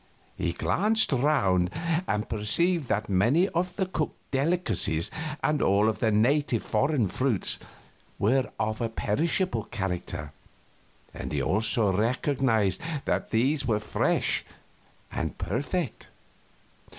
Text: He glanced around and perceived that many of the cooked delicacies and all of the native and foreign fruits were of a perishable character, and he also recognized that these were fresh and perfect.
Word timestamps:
He 0.35 0.53
glanced 0.53 1.13
around 1.13 1.69
and 2.07 2.27
perceived 2.27 2.87
that 2.87 3.07
many 3.07 3.47
of 3.49 3.75
the 3.75 3.85
cooked 3.85 4.17
delicacies 4.31 5.11
and 5.43 5.61
all 5.61 5.87
of 5.87 5.99
the 5.99 6.11
native 6.11 6.63
and 6.63 6.71
foreign 6.71 7.07
fruits 7.07 7.59
were 8.17 8.49
of 8.59 8.81
a 8.81 8.89
perishable 8.89 9.65
character, 9.65 10.31
and 11.13 11.31
he 11.31 11.39
also 11.39 11.95
recognized 11.95 12.81
that 13.05 13.29
these 13.29 13.67
were 13.67 13.79
fresh 13.79 14.43
and 15.11 15.37
perfect. 15.37 16.07